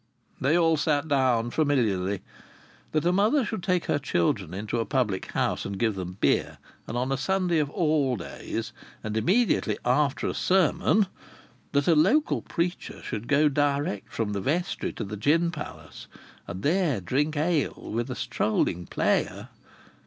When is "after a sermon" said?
9.85-11.05